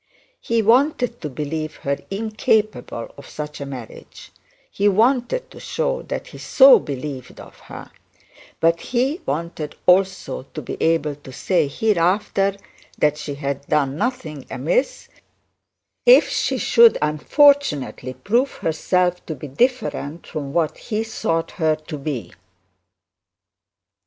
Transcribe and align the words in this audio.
He 0.39 0.63
wanted 0.63 1.21
to 1.21 1.29
believe 1.29 1.75
her 1.75 1.99
incapable 2.09 3.13
of 3.19 3.29
such 3.29 3.61
a 3.61 3.67
marriage; 3.67 4.31
he 4.71 4.89
wanted 4.89 5.51
to 5.51 5.59
show 5.59 6.01
that 6.01 6.29
he 6.29 6.39
so 6.39 6.79
believed 6.79 7.39
of 7.39 7.59
her; 7.59 7.91
but 8.59 8.79
he 8.81 9.21
wanted 9.27 9.75
also 9.85 10.47
to 10.55 10.61
be 10.63 10.75
able 10.81 11.13
to 11.17 11.31
say 11.31 11.67
hereafter, 11.67 12.57
that 12.97 13.19
she 13.19 13.35
had 13.35 13.67
done 13.67 13.95
nothing 13.95 14.47
amiss, 14.49 15.07
if 16.07 16.27
she 16.29 16.57
could 16.57 16.97
unfortunately 16.99 18.15
prove 18.15 18.53
herself 18.53 19.23
to 19.27 19.35
be 19.35 19.47
different 19.47 20.25
from 20.25 20.51
what 20.51 20.79
he 20.79 21.03
thought 21.03 21.51
her 21.61 21.75
to 21.75 21.99
be. 21.99 22.33